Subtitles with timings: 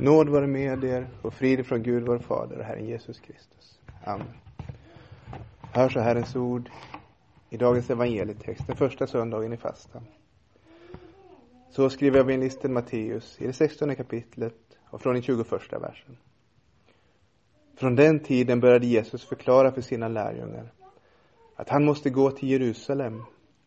[0.00, 3.80] Nåd vare med er och frid från Gud vår Fader och Herren Jesus Kristus.
[4.04, 4.26] Amen.
[5.60, 6.70] Hör så Herrens ord
[7.50, 10.02] i dagens evangelietext, den första söndagen i fastan.
[11.70, 14.54] Så skriver evangelisten Matteus i det sextonde kapitlet
[14.90, 16.16] och från den tjugoförsta versen.
[17.76, 20.72] Från den tiden började Jesus förklara för sina lärjungar
[21.56, 23.22] att han måste gå till Jerusalem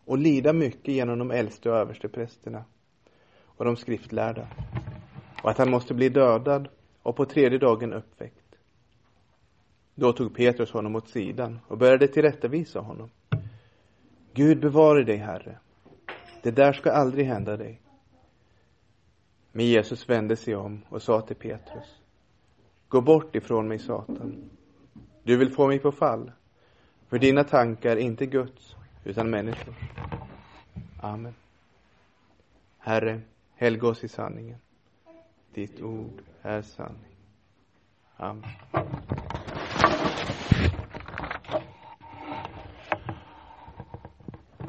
[0.06, 2.64] och lida mycket genom de äldste och översteprästerna
[3.46, 4.48] och de skriftlärda
[5.42, 6.68] och att han måste bli dödad
[7.04, 8.56] och på tredje dagen uppväckt.
[9.96, 13.10] Då tog Petrus honom åt sidan och började tillrättavisa honom.
[14.34, 15.58] Gud bevare dig, Herre.
[16.42, 17.82] Det där ska aldrig hända dig.
[19.52, 22.02] Men Jesus vände sig om och sa till Petrus.
[22.88, 24.50] Gå bort ifrån mig, Satan.
[25.24, 26.32] Du vill få mig på fall.
[27.08, 29.76] För dina tankar är inte Guds, utan människors.
[31.02, 31.34] Amen.
[32.78, 33.22] Herre,
[33.56, 34.58] helga oss i sanningen.
[35.54, 37.16] Ditt ord är sanning.
[38.18, 38.44] Amen.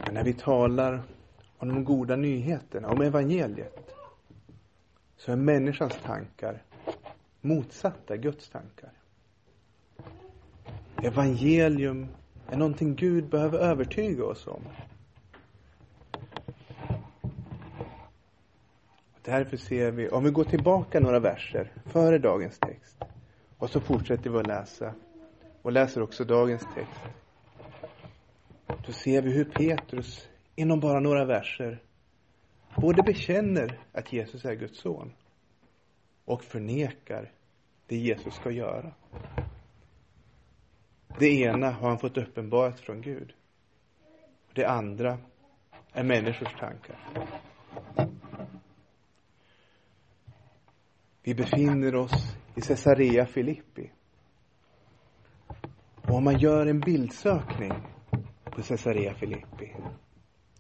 [0.05, 1.03] Men när vi talar
[1.59, 3.95] om de goda nyheterna, om evangeliet,
[5.17, 6.63] så är människans tankar
[7.43, 8.93] motsatta Guds tankar.
[11.03, 12.09] Evangelium
[12.49, 14.63] är någonting Gud behöver övertyga oss om.
[19.23, 23.03] Därför ser vi, om vi går tillbaka några verser före dagens text
[23.59, 24.95] och så fortsätter vi att läsa
[25.63, 27.01] och läser också dagens text.
[28.87, 31.83] Då ser vi hur Petrus inom bara några verser
[32.77, 35.13] både bekänner att Jesus är Guds son
[36.25, 37.31] och förnekar
[37.87, 38.93] det Jesus ska göra.
[41.19, 43.33] Det ena har han fått uppenbarat från Gud.
[44.55, 45.19] Det andra
[45.93, 46.97] är människors tankar.
[51.25, 53.91] Vi befinner oss i Caesarea Filippi.
[55.97, 57.73] Och om man gör en bildsökning
[58.45, 59.73] på Caesarea Filippi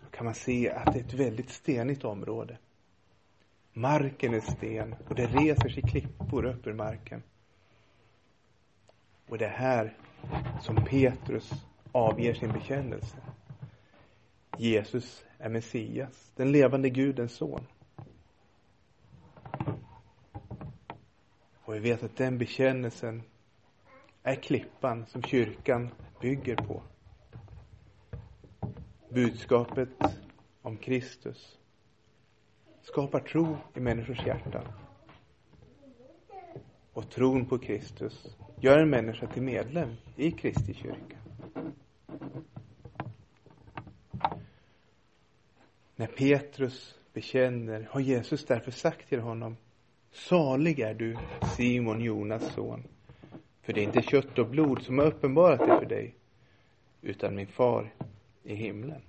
[0.00, 2.59] då kan man se att det är ett väldigt stenigt område.
[3.73, 7.23] Marken är sten och det reser sig klippor upp ur marken.
[9.29, 9.97] Och det är här
[10.61, 11.53] som Petrus
[11.93, 13.17] avger sin bekännelse.
[14.59, 17.67] Jesus är Messias, den levande Gudens son.
[21.72, 23.22] Och vi vet att den bekännelsen
[24.22, 25.91] är klippan som kyrkan
[26.21, 26.83] bygger på.
[29.09, 29.88] Budskapet
[30.62, 31.59] om Kristus
[32.82, 34.65] skapar tro i människors hjärtan.
[36.93, 41.16] Och tron på Kristus gör en människa till medlem i Kristi kyrka.
[45.97, 49.56] När Petrus bekänner har Jesus därför sagt till honom
[50.12, 51.17] Salig är du,
[51.56, 52.83] Simon Jonas son.
[53.62, 56.15] För det är inte kött och blod som har uppenbarat det för dig,
[57.03, 57.95] utan min far
[58.43, 59.03] i himlen.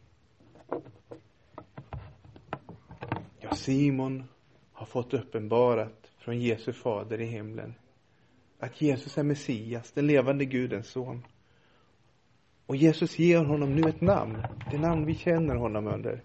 [3.39, 4.23] Ja, Simon
[4.71, 7.73] har fått uppenbarat från Jesu fader i himlen
[8.63, 11.25] att Jesus är Messias, den levande Gudens son.
[12.65, 16.23] Och Jesus ger honom nu ett namn, det namn vi känner honom under.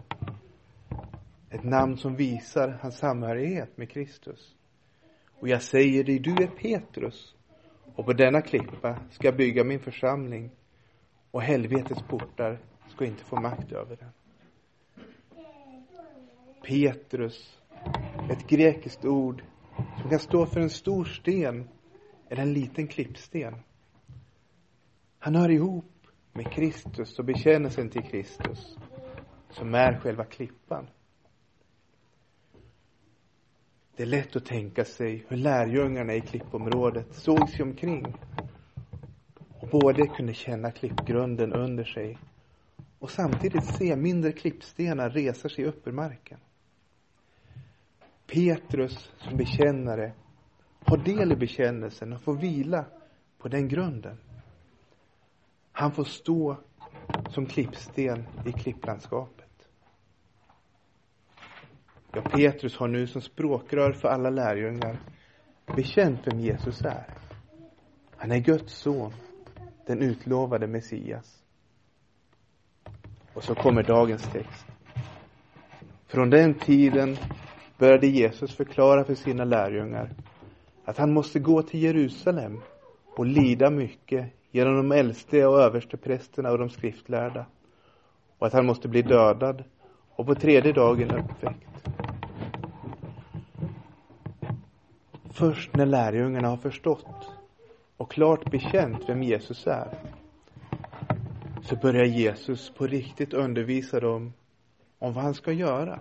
[1.50, 4.55] Ett namn som visar hans samhörighet med Kristus.
[5.41, 7.34] Och jag säger dig, du är Petrus.
[7.94, 10.50] Och på denna klippa ska jag bygga min församling.
[11.31, 14.10] Och helvetets portar ska inte få makt över den.
[16.62, 17.60] Petrus,
[18.31, 19.43] ett grekiskt ord
[20.00, 21.69] som kan stå för en stor sten
[22.28, 23.54] eller en liten klippsten.
[25.19, 25.84] Han hör ihop
[26.32, 28.77] med Kristus och bekännelsen till Kristus
[29.50, 30.87] som är själva klippan.
[33.98, 38.14] Det är lätt att tänka sig hur lärjungarna i klippområdet såg sig omkring
[39.60, 42.19] och både kunde känna klippgrunden under sig
[42.98, 46.38] och samtidigt se mindre klippstenar resa sig upp ur marken.
[48.26, 50.12] Petrus som bekännare
[50.80, 52.84] har del i bekännelsen och får vila
[53.39, 54.18] på den grunden.
[55.72, 56.56] Han får stå
[57.30, 59.38] som klippsten i klipplandskapet.
[62.18, 64.98] Ja, Petrus har nu som språkrör för alla lärjungar
[65.76, 67.06] bekänt vem Jesus är.
[68.16, 69.12] Han är Guds son,
[69.86, 71.42] den utlovade Messias.
[73.34, 74.66] Och så kommer dagens text.
[76.06, 77.16] Från den tiden
[77.78, 80.10] började Jesus förklara för sina lärjungar
[80.84, 82.60] att han måste gå till Jerusalem
[83.16, 87.47] och lida mycket genom de äldste och översteprästerna och de skriftlärda
[88.38, 89.65] och att han måste bli dödad
[90.18, 91.78] och på tredje dagen uppväckt.
[95.39, 97.31] Först när lärjungarna har förstått
[97.97, 99.99] och klart bekänt vem Jesus är
[101.63, 104.33] så börjar Jesus på riktigt undervisa dem
[104.99, 106.01] om vad han ska göra.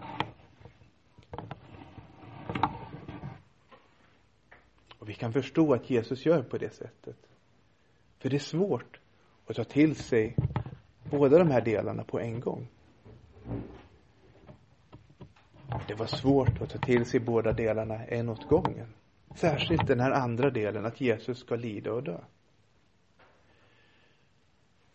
[4.99, 7.17] Och vi kan förstå att Jesus gör på det sättet.
[8.19, 8.99] För det är svårt
[9.47, 10.35] att ta till sig
[11.09, 12.67] båda de här delarna på en gång.
[15.87, 18.93] Det var svårt att ta till sig båda delarna en åt gången.
[19.37, 22.17] Särskilt den här andra delen, att Jesus ska lida och dö.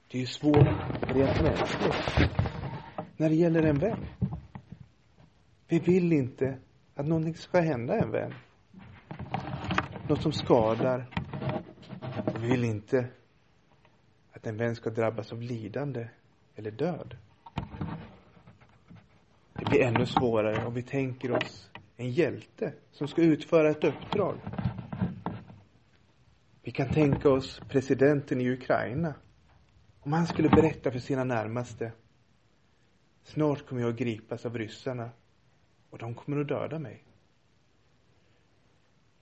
[0.09, 0.67] Det är ju svårt
[1.03, 2.31] rent mänskligt.
[3.17, 4.07] När det gäller en vän.
[5.69, 6.59] Vi vill inte
[6.95, 8.35] att någonting ska hända en vän.
[10.09, 11.07] Något som skadar.
[12.39, 13.09] Vi vill inte
[14.33, 16.09] att en vän ska drabbas av lidande
[16.57, 17.17] eller död.
[19.55, 24.35] Det blir ännu svårare om vi tänker oss en hjälte som ska utföra ett uppdrag.
[26.63, 29.15] Vi kan tänka oss presidenten i Ukraina.
[30.01, 31.93] Om han skulle berätta för sina närmaste.
[33.25, 35.11] Snart kommer jag att gripas av ryssarna
[35.91, 37.05] och de kommer att döda mig.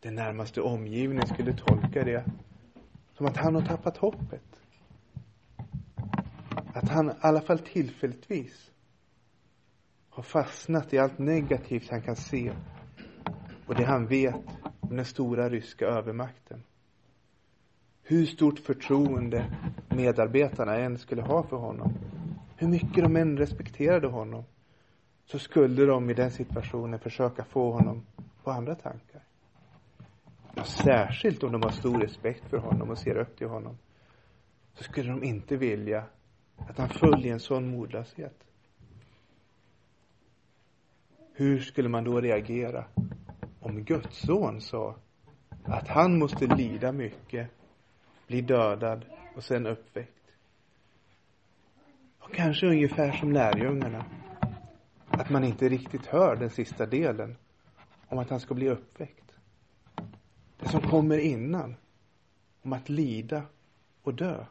[0.00, 2.24] Den närmaste omgivningen skulle tolka det
[3.16, 4.60] som att han har tappat hoppet.
[6.74, 8.70] Att han i alla fall tillfälligtvis
[10.10, 12.52] har fastnat i allt negativt han kan se
[13.66, 14.34] och det han vet
[14.80, 16.62] om den stora ryska övermakten.
[18.02, 19.44] Hur stort förtroende
[19.88, 21.92] medarbetarna än skulle ha för honom,
[22.56, 24.44] hur mycket de än respekterade honom,
[25.24, 28.06] så skulle de i den situationen försöka få honom
[28.44, 29.22] på andra tankar.
[30.64, 33.78] Särskilt om de har stor respekt för honom och ser upp till honom,
[34.74, 36.04] så skulle de inte vilja
[36.56, 38.49] att han föll i en sån modlöshet.
[41.40, 42.84] Hur skulle man då reagera
[43.60, 44.96] om Guds son sa
[45.64, 47.50] att han måste lida mycket,
[48.26, 49.04] bli dödad
[49.36, 50.32] och sen uppväckt?
[52.18, 54.04] Och kanske ungefär som lärjungarna.
[55.08, 57.36] Att man inte riktigt hör den sista delen
[58.08, 59.32] om att han ska bli uppväckt.
[60.58, 61.76] Det som kommer innan,
[62.62, 63.42] om att lida
[64.02, 64.44] och dö.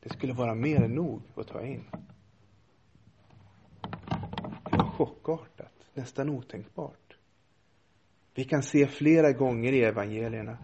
[0.00, 1.84] Det skulle vara mer än nog att ta in
[4.94, 7.16] chockartat, nästan otänkbart.
[8.34, 10.58] Vi kan se flera gånger i evangelierna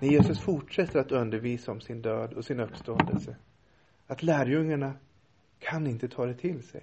[0.00, 3.36] när Jesus fortsätter att undervisa om sin död och sin uppståndelse
[4.06, 4.94] att lärjungarna
[5.58, 6.82] kan inte ta det till sig.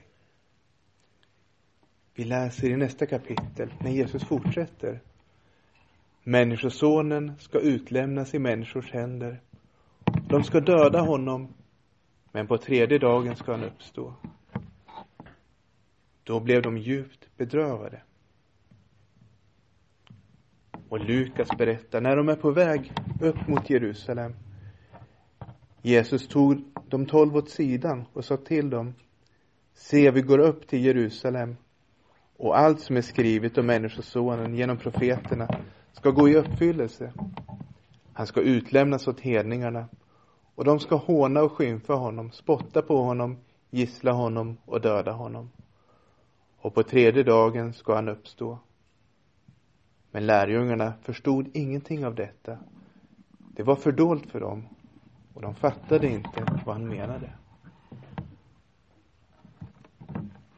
[2.15, 5.01] Vi läser i nästa kapitel när Jesus fortsätter.
[6.24, 9.42] Människosonen ska utlämnas i människors händer.
[10.30, 11.54] De ska döda honom,
[12.31, 14.13] men på tredje dagen ska han uppstå.
[16.27, 18.01] Då blev de djupt bedrövade.
[20.89, 24.35] Och Lukas berättar, när de är på väg upp mot Jerusalem.
[25.81, 28.94] Jesus tog de tolv åt sidan och sa till dem,
[29.74, 31.56] se vi går upp till Jerusalem
[32.38, 35.47] och allt som är skrivet om Människosonen genom profeterna
[35.94, 37.13] ska gå i uppfyllelse.
[38.13, 39.89] Han ska utlämnas åt hedningarna
[40.56, 43.38] och de ska håna och skymfa honom, spotta på honom,
[43.69, 45.50] gissla honom och döda honom
[46.67, 48.59] och på tredje dagen ska han uppstå.
[50.11, 52.57] Men lärjungarna förstod ingenting av detta.
[53.37, 54.68] Det var fördolt för dem
[55.33, 57.31] och de fattade inte vad han menade.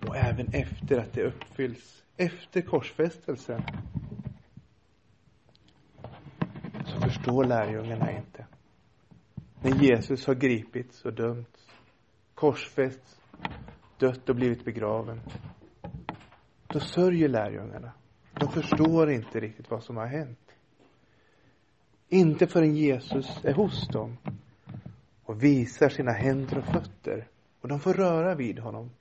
[0.07, 3.61] Och även efter att det uppfylls, efter korsfästelsen,
[6.85, 8.45] så förstår lärjungarna inte.
[9.61, 11.67] När Jesus har gripits och dömts,
[12.33, 13.21] korsfästs,
[13.97, 15.21] dött och blivit begraven,
[16.73, 17.91] då sörjer lärjungarna.
[18.33, 20.55] De förstår inte riktigt vad som har hänt.
[22.09, 24.17] Inte förrän Jesus är hos dem
[25.23, 27.27] och visar sina händer och fötter
[27.61, 28.91] och de får röra vid honom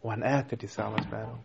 [0.00, 1.38] och han äter tillsammans med dem.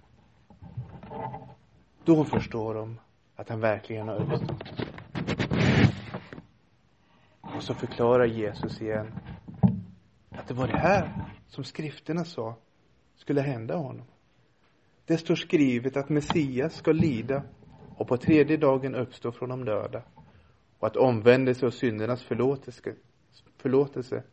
[2.04, 3.00] Då förstår de
[3.36, 4.88] att han verkligen har uppstått.
[7.42, 9.12] Och så förklarar Jesus igen
[10.30, 12.56] att det var det här som skrifterna sa
[13.16, 14.06] skulle hända honom.
[15.14, 17.44] Det står skrivet att Messias ska lida
[17.98, 20.04] och på tredje dagen uppstå från de döda
[20.80, 22.94] och att omvändelse och syndernas förlåtelse,
[23.58, 24.24] förlåtelse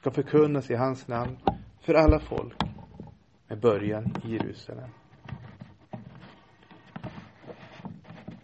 [0.00, 1.38] ska förkunnas i hans namn
[1.80, 2.56] för alla folk
[3.48, 4.90] med början i Jerusalem.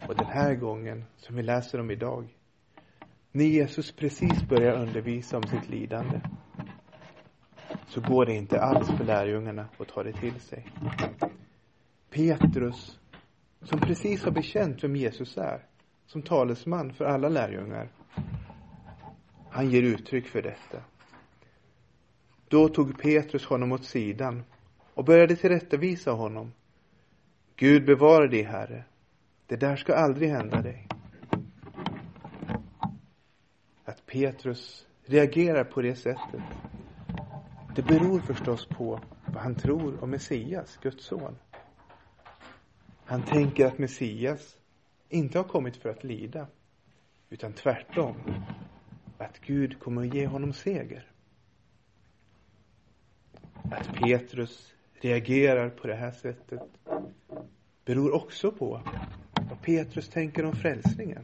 [0.07, 2.35] Och den här gången, som vi läser om idag,
[3.31, 6.21] när Jesus precis börjar undervisa om sitt lidande,
[7.87, 10.67] så går det inte alls för lärjungarna att ta det till sig.
[12.15, 12.99] Petrus
[13.61, 15.65] som precis har bekänt vem Jesus är,
[16.05, 17.89] som talesman för alla lärjungar.
[19.49, 20.83] Han ger uttryck för detta.
[22.47, 24.43] Då tog Petrus honom åt sidan
[24.93, 26.51] och började tillrättavisa honom.
[27.55, 28.83] Gud bevare dig, Herre.
[29.47, 30.87] Det där ska aldrig hända dig.
[33.85, 36.41] Att Petrus reagerar på det sättet,
[37.75, 41.35] det beror förstås på vad han tror om Messias, Guds son.
[43.07, 44.57] Han tänker att Messias
[45.09, 46.47] inte har kommit för att lida,
[47.29, 48.15] utan tvärtom,
[49.17, 51.11] att Gud kommer att ge honom seger.
[53.71, 56.61] Att Petrus reagerar på det här sättet
[57.85, 58.81] beror också på
[59.49, 61.23] vad Petrus tänker om frälsningen.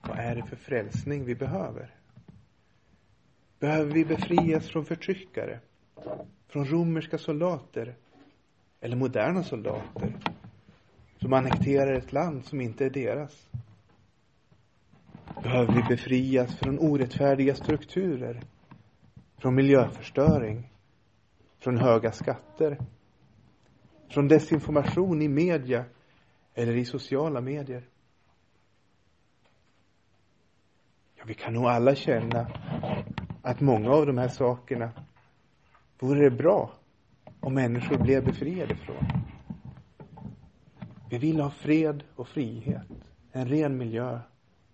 [0.00, 1.94] Vad är det för frälsning vi behöver?
[3.58, 5.60] Behöver vi befrias från förtryckare?
[6.48, 7.94] Från romerska soldater?
[8.84, 10.12] Eller moderna soldater?
[11.20, 13.50] Som annekterar ett land som inte är deras?
[15.42, 18.42] Behöver vi befrias från orättfärdiga strukturer?
[19.38, 20.70] Från miljöförstöring?
[21.58, 22.78] Från höga skatter?
[24.08, 25.84] Från desinformation i media
[26.54, 27.84] eller i sociala medier?
[31.14, 32.46] Ja, vi kan nog alla känna
[33.42, 34.90] att många av de här sakerna
[35.98, 36.81] vore det bra
[37.42, 39.06] och människor blev befriade från.
[41.10, 42.88] Vi vill ha fred och frihet,
[43.32, 44.20] en ren miljö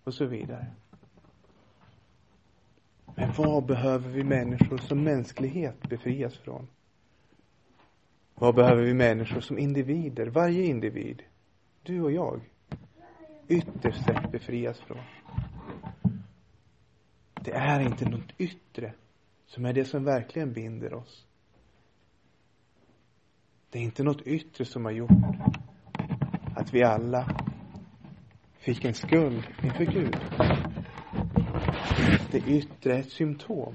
[0.04, 0.66] och så vidare.
[3.14, 6.68] Men vad behöver vi människor som mänsklighet befrias från?
[8.34, 11.22] Vad behöver vi människor som individer, varje individ,
[11.82, 12.40] du och jag,
[13.48, 15.02] ytterst sett befrias från?
[17.40, 18.92] Det är inte något yttre
[19.46, 21.27] som är det som verkligen binder oss.
[23.70, 25.10] Det är inte något yttre som har gjort
[26.56, 27.36] att vi alla
[28.58, 30.16] fick en skuld inför Gud.
[32.30, 33.74] Det yttre är ett symptom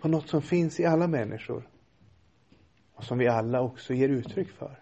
[0.00, 1.68] på något som finns i alla människor
[2.94, 4.78] och som vi alla också ger uttryck för.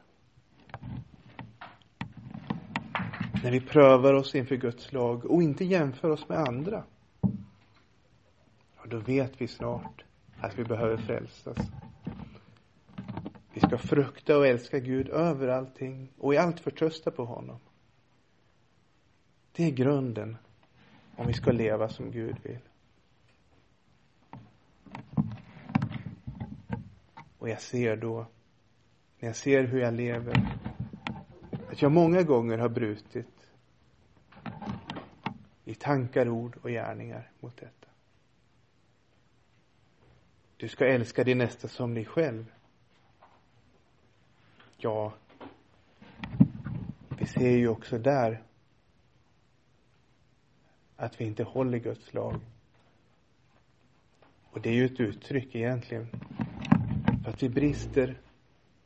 [3.42, 6.84] När vi prövar oss inför Guds lag och inte jämför oss med andra
[8.90, 10.04] då vet vi snart
[10.40, 11.56] att vi behöver frälsas.
[13.60, 17.58] Vi ska frukta och älska Gud över allting och i allt förtrösta på honom.
[19.52, 20.36] Det är grunden
[21.16, 22.58] om vi ska leva som Gud vill.
[27.38, 28.26] Och jag ser då,
[29.18, 30.58] när jag ser hur jag lever,
[31.70, 33.52] att jag många gånger har brutit
[35.64, 37.88] i tankar, ord och gärningar mot detta.
[40.56, 42.44] Du ska älska din nästa som dig själv.
[44.82, 45.12] Ja,
[47.18, 48.42] vi ser ju också där
[50.96, 52.40] att vi inte håller Guds lag.
[54.50, 56.06] Och det är ju ett uttryck egentligen
[57.24, 58.20] för att vi brister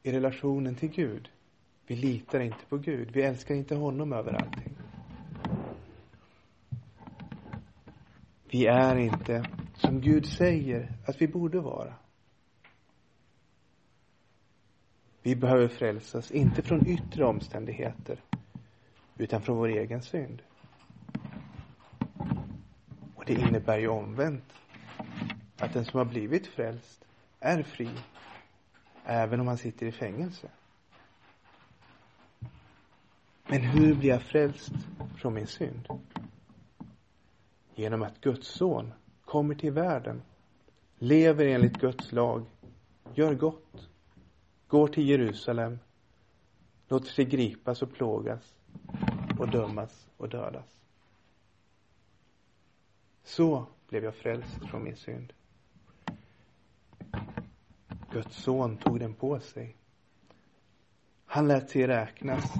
[0.02, 1.28] i relationen till Gud.
[1.86, 3.10] Vi litar inte på Gud.
[3.12, 4.76] Vi älskar inte honom över allting.
[8.50, 11.94] Vi är inte som Gud säger att vi borde vara.
[15.26, 18.20] Vi behöver frälsas, inte från yttre omständigheter,
[19.16, 20.42] utan från vår egen synd.
[23.14, 24.52] Och det innebär ju omvänt,
[25.58, 27.04] att den som har blivit frälst
[27.40, 27.90] är fri,
[29.04, 30.48] även om han sitter i fängelse.
[33.48, 34.72] Men hur blir jag frälst
[35.16, 35.88] från min synd?
[37.74, 38.92] Genom att Guds son
[39.24, 40.22] kommer till världen,
[40.98, 42.44] lever enligt Guds lag,
[43.14, 43.73] gör gott,
[44.74, 45.78] går till Jerusalem,
[46.88, 48.54] låter sig gripas och plågas
[49.38, 50.78] och dömas och dödas.
[53.24, 55.32] Så blev jag frälst från min synd.
[58.12, 59.76] Guds son tog den på sig.
[61.26, 62.54] Han lät sig räknas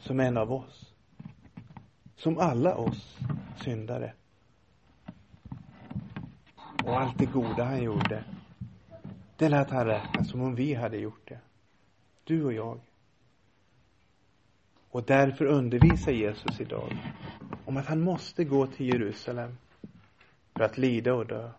[0.00, 0.94] som en av oss.
[2.16, 3.18] Som alla oss
[3.64, 4.12] syndare.
[6.84, 8.24] Och allt det goda han gjorde,
[9.38, 11.40] det lät han alltså räkna som om vi hade gjort det.
[12.24, 12.80] Du och jag.
[14.90, 16.96] Och därför undervisar Jesus idag
[17.64, 19.58] om att han måste gå till Jerusalem
[20.54, 21.50] för att lida och dö.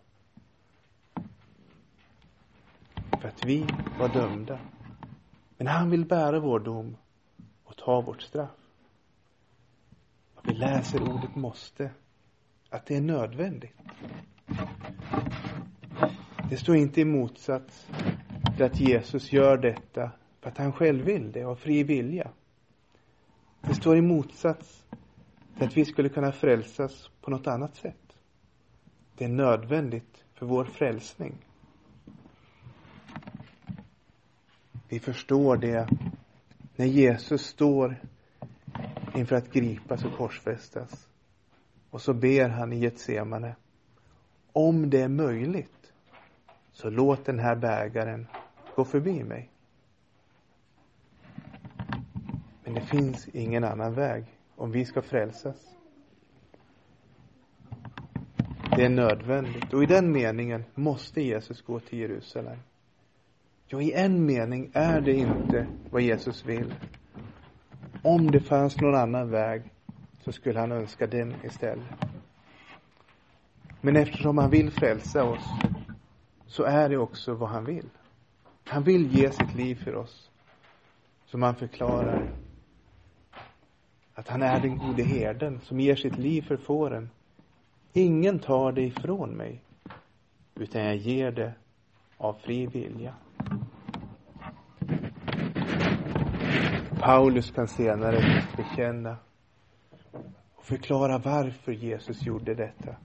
[3.20, 3.66] För att vi
[3.98, 4.58] var dömda.
[5.56, 6.96] Men han vill bära vår dom
[7.64, 8.56] och ta vårt straff.
[10.34, 11.90] Och vi läser ordet måste,
[12.70, 13.76] att det är nödvändigt.
[16.50, 17.86] Det står inte i motsats
[18.56, 22.30] till att Jesus gör detta För att han själv vill det, av fri vilja.
[23.60, 24.84] Det står i motsats
[25.56, 28.18] till att vi skulle kunna frälsas på något annat sätt.
[29.16, 31.34] Det är nödvändigt för vår frälsning.
[34.88, 35.88] Vi förstår det
[36.76, 37.96] när Jesus står
[39.14, 41.08] inför att gripas och korsfästas.
[41.90, 43.56] Och så ber han i Getsemane.
[44.52, 45.79] Om det är möjligt,
[46.72, 48.26] så låt den här bägaren
[48.76, 49.50] gå förbi mig.
[52.64, 54.24] Men det finns ingen annan väg
[54.56, 55.76] om vi ska frälsas.
[58.76, 62.58] Det är nödvändigt och i den meningen måste Jesus gå till Jerusalem.
[63.66, 66.74] Ja, i en mening är det inte vad Jesus vill.
[68.02, 69.62] Om det fanns någon annan väg
[70.24, 71.84] så skulle han önska den istället.
[73.80, 75.44] Men eftersom han vill frälsa oss
[76.50, 77.88] så är det också vad han vill.
[78.64, 80.30] Han vill ge sitt liv för oss.
[81.26, 82.32] Som han förklarar
[84.14, 87.10] att han är den gode herden som ger sitt liv för fåren.
[87.92, 89.62] Ingen tar det ifrån mig,
[90.54, 91.54] utan jag ger det
[92.16, 93.14] av fri vilja.
[97.00, 99.16] Paulus kan senare bekänna
[100.54, 102.96] och förklara varför Jesus gjorde detta.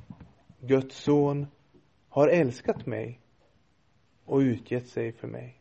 [0.59, 1.47] Guds son
[2.09, 3.19] har älskat mig
[4.25, 5.60] och utgett sig för mig.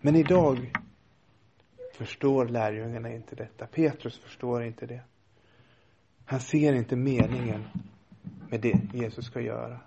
[0.00, 0.72] Men idag
[1.94, 3.66] förstår lärjungarna inte detta.
[3.66, 5.02] Petrus förstår inte det.
[6.24, 7.64] Han ser inte meningen
[8.50, 9.80] med det Jesus ska göra.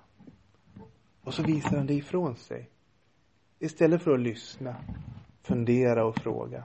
[1.21, 2.69] Och så visar han det ifrån sig.
[3.59, 4.75] Istället för att lyssna,
[5.41, 6.63] fundera och fråga.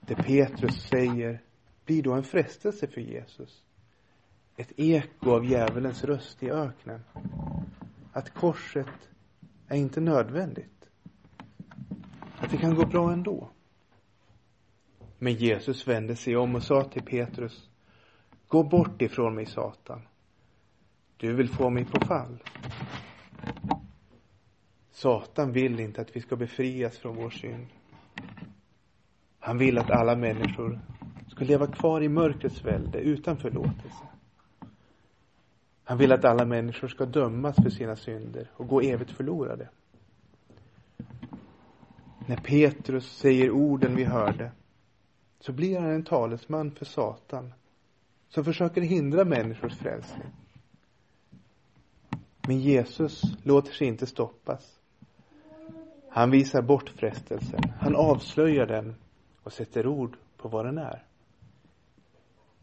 [0.00, 1.42] Det Petrus säger
[1.84, 3.65] blir då en frestelse för Jesus.
[4.56, 7.00] Ett eko av djävulens röst i öknen.
[8.12, 9.08] Att korset
[9.68, 10.88] är inte nödvändigt.
[12.38, 13.50] Att det kan gå bra ändå.
[15.18, 17.68] Men Jesus vände sig om och sa till Petrus.
[18.48, 20.02] Gå bort ifrån mig, Satan.
[21.16, 22.42] Du vill få mig på fall.
[24.92, 27.66] Satan vill inte att vi ska befrias från vår synd.
[29.38, 30.80] Han vill att alla människor
[31.28, 34.06] ska leva kvar i mörkrets välde utan förlåtelse.
[35.88, 39.68] Han vill att alla människor ska dömas för sina synder och gå evigt förlorade.
[42.26, 44.52] När Petrus säger orden vi hörde
[45.40, 47.54] så blir han en talesman för Satan
[48.28, 50.28] som försöker hindra människors frälsning.
[52.46, 54.78] Men Jesus låter sig inte stoppas.
[56.10, 57.60] Han visar bort frestelsen.
[57.80, 58.94] Han avslöjar den
[59.42, 61.04] och sätter ord på vad den är.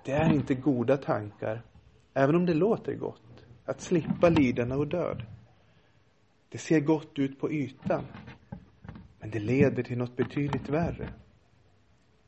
[0.05, 1.61] Det är inte goda tankar,
[2.13, 5.25] även om det låter gott, att slippa lidande och död.
[6.49, 8.03] Det ser gott ut på ytan,
[9.19, 11.09] men det leder till något betydligt värre.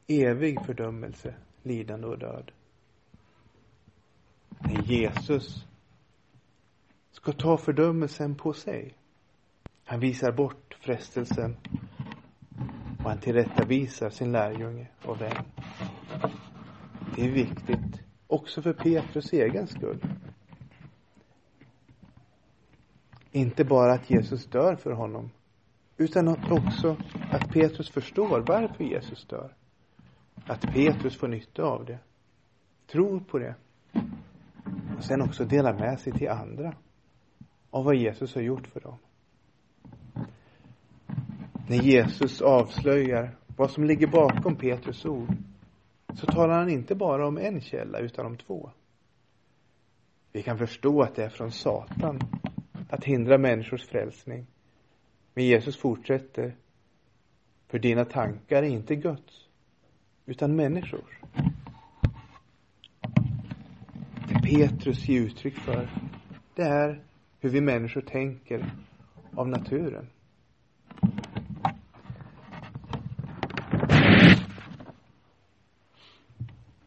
[0.07, 2.51] Evig fördömelse, lidande och död.
[4.59, 5.65] När Jesus
[7.11, 8.93] ska ta fördömelsen på sig.
[9.83, 11.57] Han visar bort frestelsen
[13.03, 15.45] och han tillrättavisar sin lärjunge och vän.
[17.15, 19.99] Det är viktigt också för Petrus egen skull.
[23.31, 25.29] Inte bara att Jesus dör för honom
[25.97, 26.97] utan också
[27.31, 29.53] att Petrus förstår varför Jesus dör.
[30.45, 31.99] Att Petrus får nytta av det.
[32.87, 33.55] Tror på det.
[34.97, 36.73] Och sen också delar med sig till andra
[37.69, 38.97] av vad Jesus har gjort för dem.
[41.67, 45.35] När Jesus avslöjar vad som ligger bakom Petrus ord
[46.15, 48.71] så talar han inte bara om en källa utan om två.
[50.31, 52.19] Vi kan förstå att det är från Satan
[52.89, 54.47] att hindra människors frälsning.
[55.33, 56.55] Men Jesus fortsätter.
[57.67, 59.47] För dina tankar är inte Guds,
[60.25, 61.19] utan människors.
[64.27, 65.89] Det Petrus ger uttryck för,
[66.55, 67.03] det är
[67.39, 68.73] hur vi människor tänker
[69.35, 70.09] av naturen.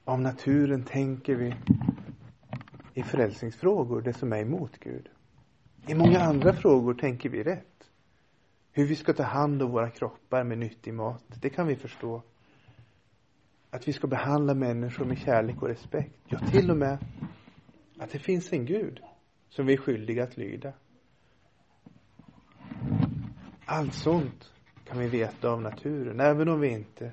[0.09, 1.55] Av naturen tänker vi
[2.95, 5.09] i frälsningsfrågor det som är emot Gud.
[5.87, 7.91] I många andra frågor tänker vi rätt.
[8.73, 12.23] Hur vi ska ta hand om våra kroppar med nyttig mat, det kan vi förstå.
[13.71, 16.21] Att vi ska behandla människor med kärlek och respekt.
[16.29, 16.99] Ja, till och med
[17.99, 19.01] att det finns en Gud
[19.49, 20.73] som vi är skyldiga att lyda.
[23.65, 24.53] Allt sånt
[24.85, 27.13] kan vi veta av naturen, även om vi inte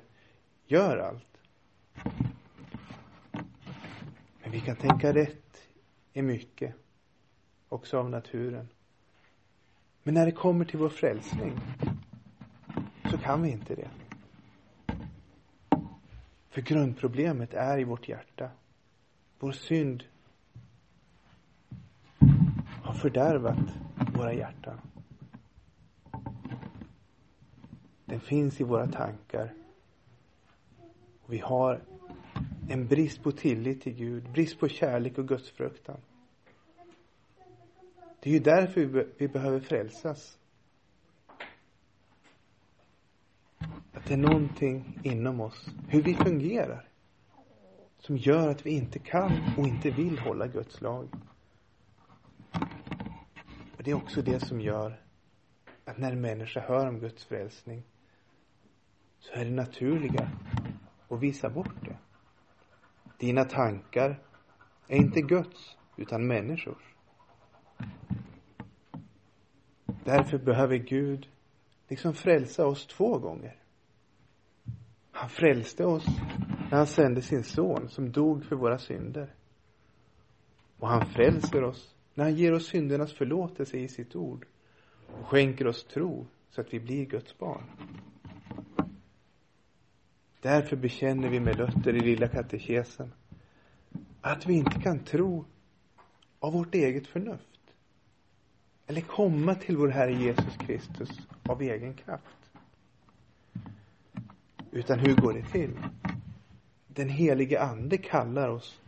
[0.66, 1.22] gör allt.
[4.45, 5.68] Men vi kan tänka rätt
[6.12, 6.74] i mycket,
[7.68, 8.68] också av naturen.
[10.02, 11.52] Men när det kommer till vår frälsning
[13.10, 13.88] så kan vi inte det.
[16.48, 18.50] För grundproblemet är i vårt hjärta.
[19.38, 20.04] Vår synd
[22.82, 23.74] har fördärvat
[24.14, 24.80] våra hjärtan.
[28.04, 29.54] Den finns i våra tankar.
[31.22, 31.80] Och vi har
[32.68, 36.00] en brist på tillit till Gud, brist på kärlek och gudsfruktan.
[38.20, 40.38] Det är ju därför vi, be vi behöver frälsas.
[43.92, 46.88] Att det är någonting inom oss, hur vi fungerar,
[47.98, 51.08] som gör att vi inte kan och inte vill hålla Guds lag.
[53.76, 55.00] Och det är också det som gör
[55.84, 57.82] att när en människa hör om Guds frälsning
[59.18, 60.30] så är det naturliga
[61.08, 61.95] att visa bort det.
[63.18, 64.20] Dina tankar
[64.88, 66.94] är inte Guds, utan människors.
[70.04, 71.28] Därför behöver Gud
[71.88, 73.56] liksom frälsa oss två gånger.
[75.10, 76.06] Han frälste oss
[76.70, 79.34] när han sände sin son som dog för våra synder.
[80.78, 84.46] Och han frälser oss när han ger oss syndernas förlåtelse i sitt ord
[85.20, 87.64] och skänker oss tro så att vi blir Guds barn.
[90.40, 93.12] Därför bekänner vi med Luther i Lilla katekesen
[94.20, 95.44] att vi inte kan tro
[96.40, 97.60] av vårt eget förnuft
[98.86, 101.10] eller komma till vår Herre Jesus Kristus
[101.48, 102.50] av egen kraft.
[104.70, 105.78] Utan hur går det till?
[106.88, 108.80] Den helige Ande kallar oss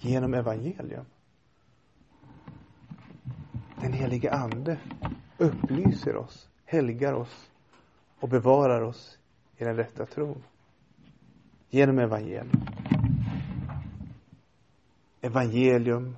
[0.00, 1.04] genom evangelium.
[3.80, 4.78] Den helige Ande
[5.38, 7.50] upplyser oss, helgar oss
[8.20, 9.18] och bevarar oss
[9.56, 10.42] i den rätta tron.
[11.70, 12.50] Genom evangelium.
[15.20, 16.16] Evangelium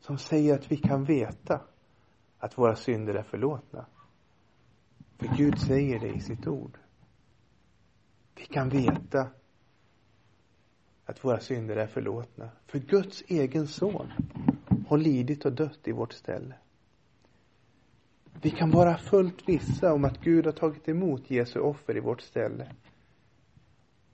[0.00, 1.60] som säger att vi kan veta
[2.38, 3.86] att våra synder är förlåtna.
[5.18, 6.78] För Gud säger det i sitt ord.
[8.34, 9.28] Vi kan veta
[11.04, 12.50] att våra synder är förlåtna.
[12.66, 14.12] För Guds egen son
[14.88, 16.54] har lidit och dött i vårt ställe.
[18.42, 22.20] Vi kan vara fullt vissa om att Gud har tagit emot Jesu offer i vårt
[22.20, 22.72] ställe.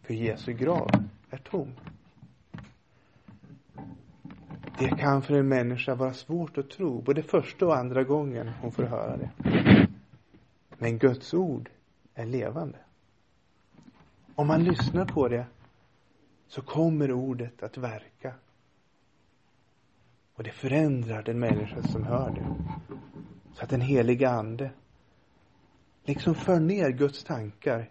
[0.05, 0.91] För Jesu grav
[1.31, 1.73] är tom.
[4.79, 8.73] Det kan för en människa vara svårt att tro, både första och andra gången hon
[8.73, 9.31] får höra det.
[10.79, 11.71] Men Guds ord
[12.15, 12.79] är levande.
[14.35, 15.47] Om man lyssnar på det
[16.47, 18.35] så kommer ordet att verka.
[20.35, 22.47] Och det förändrar den människa som hör det.
[23.55, 24.71] Så att den heliga ande
[26.05, 27.91] liksom för ner Guds tankar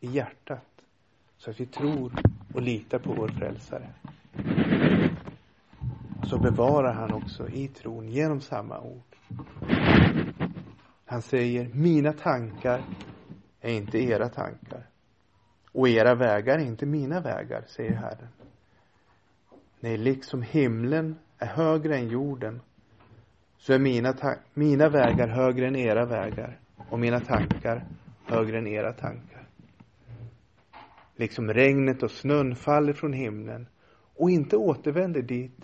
[0.00, 0.73] i hjärtat.
[1.44, 2.12] Så att vi tror
[2.54, 3.88] och litar på vår frälsare
[6.22, 9.16] så bevarar han också i tron genom samma ord.
[11.06, 12.82] Han säger, mina tankar
[13.60, 14.86] är inte era tankar.
[15.72, 18.28] Och era vägar är inte mina vägar, säger Herren.
[19.80, 22.60] Nej, liksom himlen är högre än jorden,
[23.58, 24.14] så är mina,
[24.54, 26.58] mina vägar högre än era vägar
[26.90, 27.84] och mina tankar
[28.24, 29.33] högre än era tankar.
[31.16, 33.66] Liksom regnet och snön faller från himlen
[34.14, 35.60] och inte återvänder dit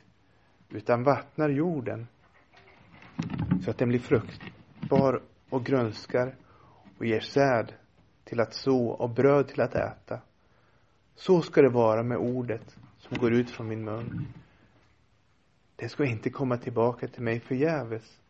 [0.69, 2.07] utan vattnar jorden
[3.65, 6.35] så att den blir fruktbar och grönskar
[6.99, 7.73] och ger säd
[8.25, 10.21] till att så och bröd till att äta.
[11.15, 14.27] Så ska det vara med ordet som går ut från min mun.
[15.77, 18.21] Det ska inte komma tillbaka till mig förgäves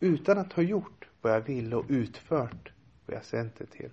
[0.00, 2.72] utan att ha gjort vad jag vill och utfört
[3.06, 3.90] vad jag sänt det till.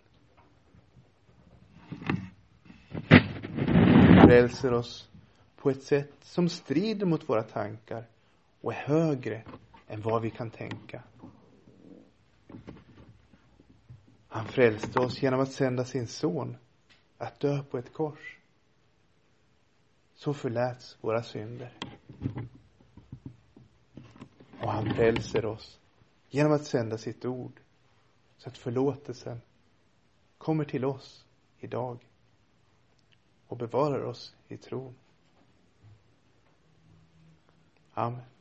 [4.24, 5.10] Frälser oss
[5.56, 8.06] på ett sätt som strider mot våra tankar
[8.62, 9.44] och är högre
[9.88, 11.04] än vad vi kan tänka.
[14.28, 16.58] Han frälste oss genom att sända sin son
[17.18, 18.38] att dö på ett kors.
[20.16, 21.74] Så förläts våra synder.
[24.62, 25.80] Och han frälser oss
[26.30, 27.60] genom att sända sitt ord
[28.38, 29.42] så att förlåtelsen
[30.38, 31.26] kommer till oss
[31.60, 32.00] idag
[33.54, 34.96] och bevarar oss i tron.
[37.94, 38.33] Amen.